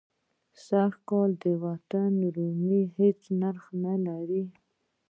سږ 0.65 0.91
کال 1.07 1.31
د 1.43 1.45
وطن 1.65 2.11
رومي 2.35 2.81
هېڅ 2.97 3.19
نرخ 3.41 3.65
نه 3.83 3.93
لري. 4.05 4.43